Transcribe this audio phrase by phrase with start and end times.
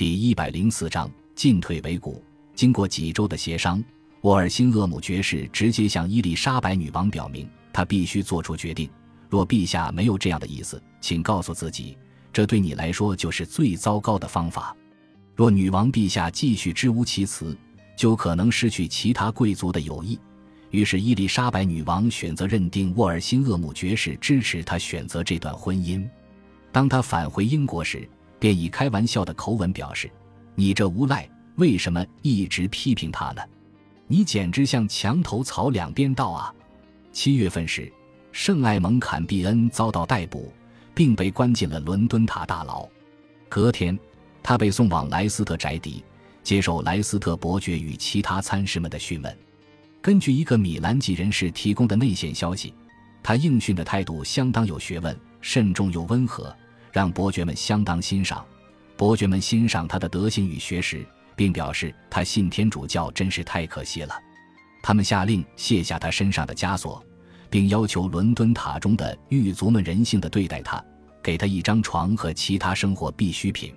[0.00, 2.24] 第一百零四章进退维谷。
[2.54, 3.84] 经过几周的协商，
[4.22, 8.88] 沃尔辛厄姆爵士直接向伊丽莎白女王表明，他必须做出决定。
[9.28, 11.98] 若陛下没有这样的意思，请告诉自己，
[12.32, 14.74] 这对你来说就是最糟糕的方法。
[15.36, 17.54] 若女王陛下继续支吾其词，
[17.94, 20.18] 就可能失去其他贵族的友谊。
[20.70, 26.08] 于是，伊丽莎白女王选择认定沃尔辛厄姆爵士支持她选择这段婚姻。
[26.72, 28.08] 当她返回英国时，
[28.40, 30.10] 便以开玩笑的口吻表示
[30.56, 33.42] ：“你这无赖，为什么一直批评他呢？
[34.08, 36.52] 你简直像墙头草两边倒啊！”
[37.12, 37.92] 七月份时，
[38.32, 40.52] 圣艾蒙坎蒂恩遭到逮捕，
[40.94, 42.88] 并被关进了伦敦塔大牢。
[43.48, 43.96] 隔天，
[44.42, 46.02] 他被送往莱斯特宅邸，
[46.42, 49.38] 接受莱斯特伯爵与其他参事们的讯问。
[50.00, 52.72] 根据一个米兰籍人士提供的内线消息，
[53.22, 56.56] 他应讯的态度相当有学问，慎重又温和，
[56.92, 58.44] 让伯爵们相当欣赏。
[58.96, 64.14] 伯爵们欣赏他的德行与学识，并表示他信天主教真是太可惜了。
[64.82, 67.04] 他们下令卸下他身上的枷锁，
[67.48, 70.82] 并要求伦敦塔中的狱卒们人性的对待他，
[71.22, 73.74] 给他一张床和其他生活必需品。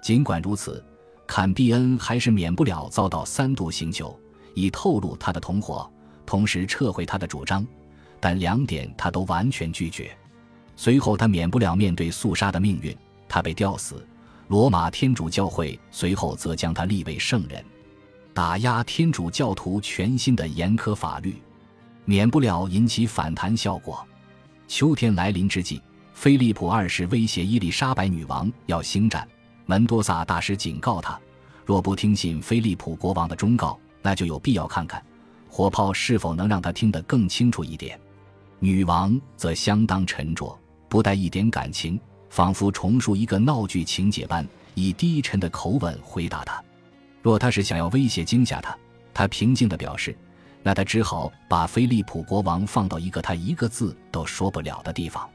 [0.00, 0.84] 尽管如此，
[1.26, 4.18] 坎毕恩还是免不了遭到三度刑求。
[4.54, 5.90] 以透露他的同伙，
[6.26, 7.66] 同时撤回他的主张，
[8.20, 10.14] 但两点他都完全拒绝。
[10.82, 12.92] 随后他免不了面对肃杀的命运，
[13.28, 14.04] 他被吊死。
[14.48, 17.64] 罗马天主教会随后则将他立为圣人，
[18.34, 21.36] 打压天主教徒全新的严苛法律，
[22.04, 24.04] 免不了引起反弹效果。
[24.66, 25.80] 秋天来临之际，
[26.14, 29.24] 菲利普二世威胁伊丽莎白女王要兴战。
[29.66, 31.16] 门多萨大使警告他，
[31.64, 33.78] 若不听信菲利普国王的忠告。
[34.02, 35.00] 那就有必要看看，
[35.48, 37.96] 火炮是否能让他听得更清楚一点。
[38.58, 40.58] 女王则相当沉着，
[40.92, 41.98] 不带一点感情，
[42.28, 46.62] 仿佛重述一个闹剧情节般，以低沉的口吻回答他。
[47.22, 48.76] 若他是想要威胁惊吓他，
[49.14, 50.14] 他平静地表示，
[50.62, 55.26] 那他只好把菲利普国王放到一个他一个字都说不了的地方。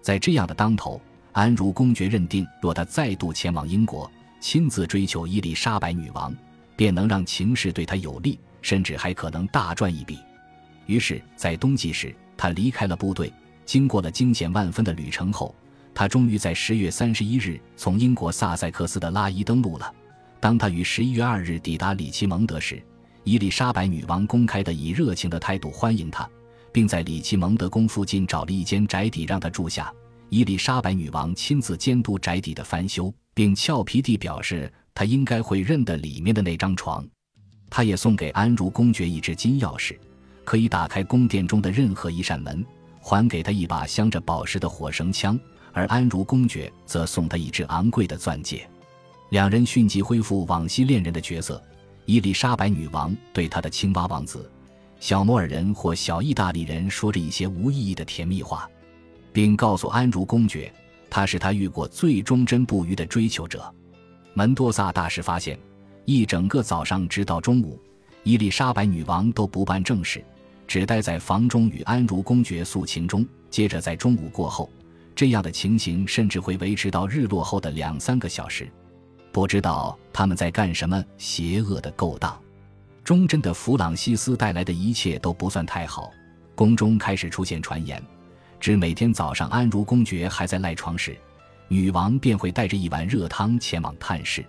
[0.00, 0.98] 在这样的当头，
[1.32, 6.34] 安茹公爵认定，若他再度前往英国，亲自追求伊丽莎白女王。
[6.76, 10.18] 便能让情势对他有利，甚至还可能大赚一笔。
[10.86, 13.30] 于是，在冬季时，他离开了部队，
[13.64, 15.54] 经过了惊险万分的旅程后，
[15.94, 19.92] 他终于在十月三十一日从英国萨塞克斯的拉伊登陆了。
[20.40, 22.82] 当他于十一月二日抵达里奇蒙德时，
[23.22, 26.28] 伊丽莎白女王公开的以热情的态度欢迎他，
[26.72, 29.92] 并在里奇蒙德宫附近找了一间宅邸让他住下。
[30.28, 34.72] 伊丽莎白女王亲自监督宅邸的翻修，并俏皮地表示。
[34.96, 37.04] 他应该会认得里面的那张床。
[37.68, 39.98] 他也送给安茹公爵一只金钥匙，
[40.44, 42.62] 可以打开宫殿中的任何一扇门；
[43.06, 45.38] 还给他一把镶着宝石的火绳枪，
[45.74, 48.66] 而安茹公爵则送他一只昂贵的钻戒。
[49.28, 51.62] 两人迅即恢复往昔恋人的角色。
[52.06, 54.50] 伊丽莎白女王对她的青蛙王子、
[55.00, 58.66] 小摩尔人或小意大利人说着一些无意义的甜蜜话，
[59.34, 60.72] 并告诉安茹公爵，
[61.10, 63.70] 他是他遇过最忠贞不渝的追求者。
[64.32, 65.58] 门多萨大使发现，
[66.06, 67.78] 一整个早上直到中午，
[68.22, 70.24] 伊丽莎白女王都不办正事，
[70.66, 73.26] 只待在房中与安茹公爵诉情中。
[73.50, 74.68] 接着在中午过后，
[75.14, 78.68] 这样的情形甚至会维持到日落后的两三个小时。
[79.30, 82.36] 不知道他们在干什么邪恶的勾当。
[83.04, 86.10] 忠贞的弗朗西斯带来的一切都不算太好。
[86.54, 88.02] 宫中开始出现传言，
[88.58, 91.16] 指每天早上安茹公爵还在赖床时。
[91.68, 94.44] 女王便会带着一碗热汤前往探视，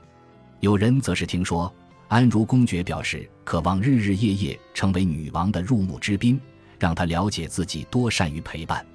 [0.60, 1.74] 有人则是听说
[2.08, 6.40] 安茹公爵表示渴望日日夜夜成为女王的入幕之宾，
[6.80, 8.86] 让她了解自己多善于陪伴。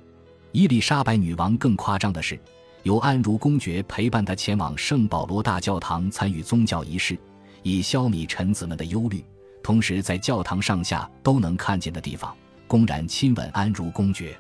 [0.53, 2.39] 伊丽莎白女王更夸张的是，
[2.83, 7.19] 由安茹公爵陪伴她前往圣保罗大教堂参与宗教仪式，
[7.63, 9.25] 以消弭臣子们的忧虑，
[9.63, 12.35] 同时在教堂上下都能看见的地方
[12.67, 14.39] 公然亲吻安茹公爵。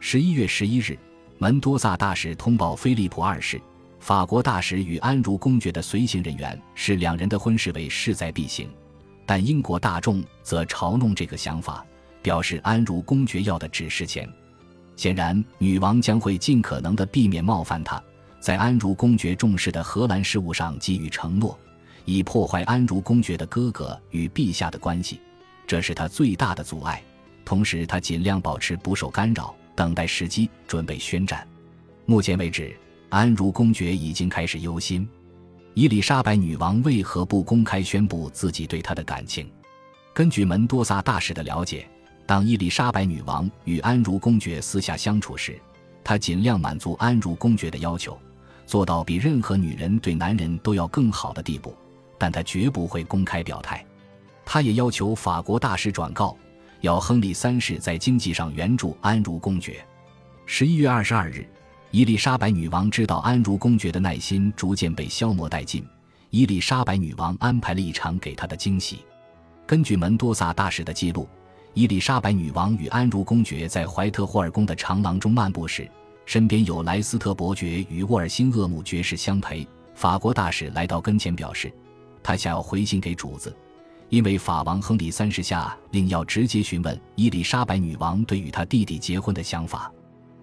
[0.00, 0.98] 十一月十一日。
[1.42, 3.58] 门多萨大使通报菲利普二世，
[4.00, 8.68] 法国大使与安茹公爵的随行人员视两人的婚事为势在必行，
[9.26, 11.84] 但英国大众则嘲弄这个想法，
[12.22, 14.28] 表示安茹公爵要的只是钱。
[14.96, 18.02] 显然，女王将会尽可能的避免冒犯他，
[18.40, 21.56] 在安茹公爵重视的荷兰事务上给予承诺，
[22.06, 25.20] 以破坏安茹公爵的哥哥与陛下的关系，
[25.66, 27.02] 这是他最大的阻碍。
[27.44, 29.54] 同时，他尽量保持不受干扰。
[29.76, 31.46] 等待时机，准备宣战。
[32.04, 32.76] 目前为止，
[33.10, 35.06] 安茹公爵已经开始忧心：
[35.74, 39.50] 伊丽莎白女王为何不公开宣布自己对他的感情？
[40.14, 41.88] 根据门多萨大使的了解，
[42.24, 45.60] 当伊丽莎白女王与安茹公爵私下相处时，
[46.04, 48.16] 她尽量满足安茹公爵的要求，
[48.64, 51.74] 做到比任何女人对男人都要更好的地步，
[52.16, 53.84] 但他绝不会公开表态。
[54.44, 56.36] 他也要求法国大使转告，
[56.80, 59.84] 要亨利三世在经济上援助安茹公爵。
[60.46, 61.44] 十一月二十二日，
[61.92, 65.84] 伊丽莎白女王知道安茹公爵的耐心逐渐被消磨殆尽，
[66.30, 69.04] 伊丽莎白女王安排了一场给他的惊喜。
[69.66, 71.28] 根据门多萨大使的记录，
[71.74, 75.90] 伊丽莎白女王与安茹公爵在怀特霍尔宫的长廊中漫步时，
[76.26, 79.66] 身边有莱斯特伯爵与沃尔辛厄姆爵士相陪。
[79.96, 81.72] 法国大使来到跟前，表示
[82.22, 83.52] 他想要回信给主子。
[84.10, 89.92] 因为法王亨利三世下令要直接询问伊丽莎白女王对与他弟弟结婚的想法，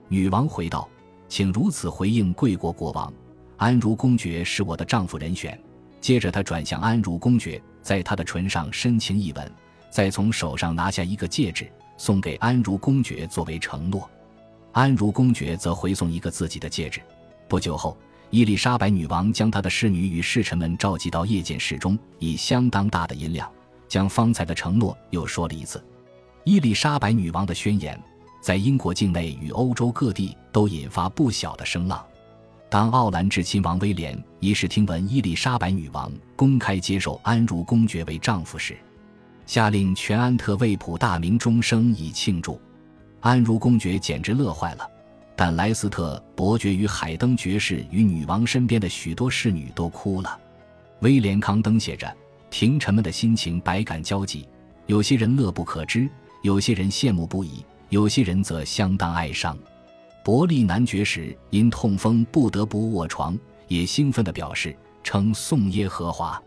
[0.09, 0.87] 女王回道
[1.27, 3.11] ：“请如此回应贵国国王，
[3.57, 5.59] 安茹公爵是我的丈夫人选。”
[5.99, 9.51] 接着，他转向安茹公爵，在他的唇上深情一吻，
[9.89, 14.09] 再从手上拿下一个戒指送给安茹公爵作为承诺。
[14.71, 17.01] 安茹公爵则回送一个自己的戒指。
[17.47, 17.97] 不久后。
[18.29, 23.49] 伊丽莎白女王将她的侍女与侍臣们召集到夜见室中，以相当大的音量
[23.87, 25.81] 将方才的承诺又说了一次。
[26.43, 27.97] 伊丽莎白女王的宣言
[28.47, 32.01] 在英国境内与欧洲各地都引发不小的声浪。
[32.69, 38.77] 当奥兰治亲王威廉一世听闻伊丽莎白女王公开接受安茹公爵为丈夫时，
[39.45, 42.57] 下令全安特卫普大鸣钟声以庆祝。
[43.19, 44.89] 安茹公爵简直乐坏了。
[45.35, 50.39] 但莱斯特伯爵与海登爵士与女王身边的许多侍女都哭了。
[51.01, 52.15] 威廉康登写着
[52.49, 54.47] ：“廷臣们的心情百感交集，
[54.85, 56.09] 有些人乐不可支，
[56.43, 59.57] 有些人羡慕不已，有些人则相当哀伤。”
[60.23, 63.37] 伯利男爵士因痛风不得不卧床，
[63.69, 66.41] 也兴奋地表示称颂耶和华。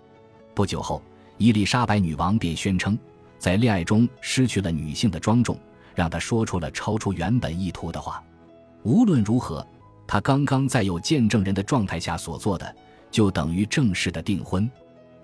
[0.54, 1.02] 不久后，
[1.38, 2.98] 伊丽莎白女王便宣称，
[3.38, 5.58] 在恋爱中失去了女性的庄重，
[5.94, 8.22] 让她说出了超出原本意图的话。
[8.82, 9.66] 无论如何，
[10.06, 12.76] 他刚刚在有见证人的状态下所做的，
[13.10, 14.70] 就等于正式的订婚。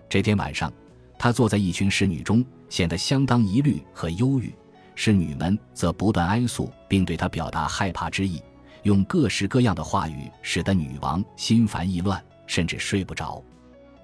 [0.08, 0.72] 这天晚上，
[1.18, 4.50] 他坐在一群侍女中，显得相当疑虑和忧郁。
[4.96, 8.43] 侍女们则不断哀诉，并对他表达害怕之意，
[8.82, 13.40] 用各式各样的话语，使得女王心烦意乱，甚至睡不着。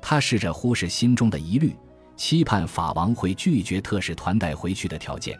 [0.00, 1.74] 他试着忽视心中的疑虑，
[2.14, 5.36] 期盼法王会拒绝特使团带回去的条件，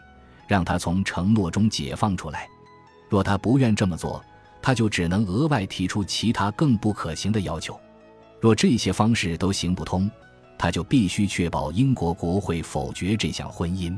[0.47, 2.47] 让他从承诺中解放出来。
[3.07, 4.23] 若他不愿这么做，
[4.61, 7.79] 他就只能额外提出其他更不可行的要求。
[8.41, 10.09] 若这些方式都行不通，
[10.57, 13.95] 他就必须确保英国国会否决这项婚姻。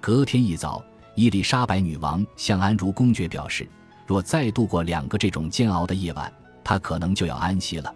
[0.00, 0.82] 隔天一早，
[1.14, 3.68] 伊丽莎白女王向安茹公爵表示，
[4.06, 6.32] 若再度过两个这种煎熬的夜晚，
[6.64, 7.94] 她可能就要安息了。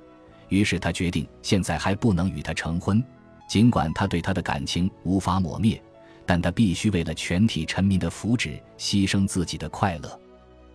[0.50, 3.02] 于是他决定现在还不能与她成婚，
[3.48, 5.82] 尽管他对她的感情无法抹灭，
[6.26, 10.20] 但他必须为了全体臣民的福祉牺牲自己的快乐。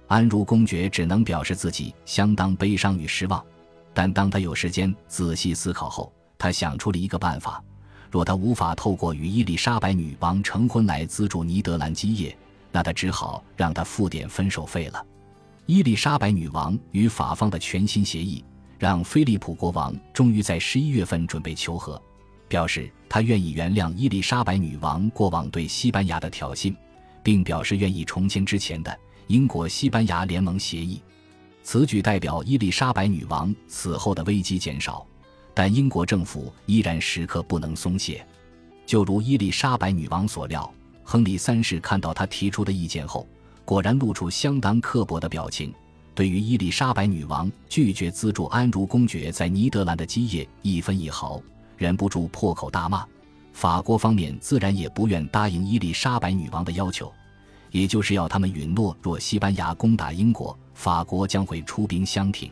[0.08, 3.46] 安茹公爵只能表示自己相当悲伤与失望，
[3.94, 7.64] 但当他有时间仔细思考后，他想出了一个办法：
[8.12, 12.36] 若他无法透过与伊丽莎白女王成婚来资助尼德兰基业，
[12.72, 15.06] 那他只好让他付点分手费了。
[15.66, 18.44] 伊丽莎白女王与法方的全新协议，
[18.80, 22.02] 让菲利普国王终于在十一月份准备求和，
[22.48, 26.76] 表示他愿意原谅伊丽莎白女王过往对西班牙的挑衅，
[27.22, 29.00] 并表示愿意重签之前的。
[29.28, 31.00] 英国西班牙联盟协议，
[31.62, 35.06] 此举代表伊丽莎白女王死后的危机减少，
[35.60, 38.26] 但英国政府依然时刻不能松懈。
[38.86, 43.28] 就如伊丽莎白女王所料，亨利三世看到他提出的意见后，
[43.66, 45.74] 果然露出相当刻薄的表情。
[46.16, 51.42] 对于伊丽莎白女王拒绝资助安茹公爵在尼德兰的基业一分一毫，
[51.76, 53.06] 忍不住破口大骂。
[53.52, 57.12] 法国方面自然也不愿答应伊丽莎白女王的要求。
[57.72, 62.50] 也就是要他们允诺，若西班牙攻打英国，法国将会出兵相挺。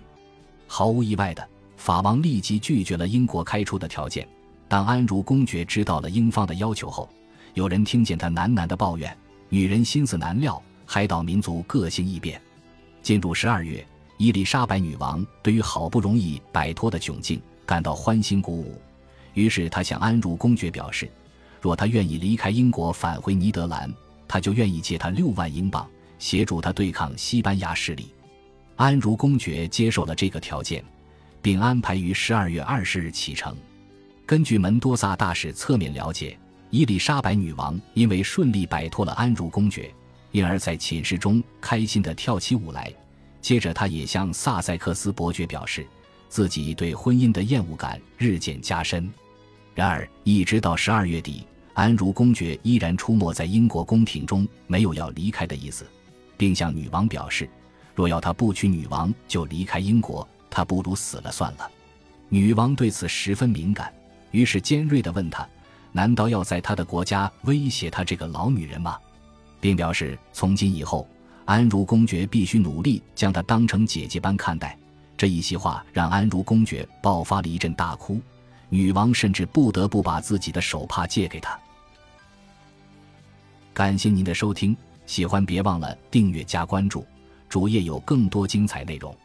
[0.68, 1.48] 毫无意外的，
[1.88, 4.28] 法王立即拒绝了英国开出的条件。
[4.68, 7.08] 当安茹公爵知道了英方的要求后，
[7.54, 9.18] 有人听见他喃喃的抱怨
[9.48, 12.42] ：“女人心思难料，海岛民族个性易变。”
[13.02, 18.82] 进入十二月，伊丽莎白女王对于好不容易摆脱的窘境感到欢欣鼓舞，
[19.34, 21.10] 于是她向安茹公爵表示，
[21.62, 23.90] 若他愿意离开英国返回尼德兰。
[24.28, 25.90] 他就愿意借他六万英镑，
[26.20, 28.12] 协助他对抗西班牙势力。
[28.76, 30.84] 安茹公爵接受了这个条件，
[31.48, 33.56] 并安排于十二月二十日启程。
[34.26, 36.38] 根据门多萨大使侧面了解，
[36.72, 39.90] 伊丽莎白女王因为顺利摆脱了安茹公爵，
[40.34, 42.94] 因而在寝室中开心地跳起舞来。
[43.40, 45.88] 接着，他也向萨塞克斯伯爵表示，
[46.28, 49.10] 自己对婚姻的厌恶感日渐加深。
[49.74, 51.48] 然而，一直到十二月底。
[51.76, 55.88] 安茹公爵依然出没在英国宫廷中，没有要离开的意思，
[56.36, 57.50] 并向女王表示，
[57.96, 60.28] 若要他不娶女王就离开英国，
[60.58, 61.70] 他不如死了算了。
[62.30, 63.94] 女王对此十分敏感，
[64.32, 65.48] 于是尖锐地问他
[65.94, 68.98] ：“难道要在他的国家威胁他这个老女人吗？”
[69.62, 71.08] 并表示从今以后，
[71.46, 74.76] 安如公爵必须努力将她当成姐姐般看待。
[75.16, 78.20] 这一席话让安如公爵爆发了一阵大哭，
[78.70, 81.56] 女王甚至不得不把自己的手帕借给他。
[83.76, 87.06] 感谢您的收听，喜欢别忘了订阅加关注，
[87.48, 89.16] 主页有更多精彩内容。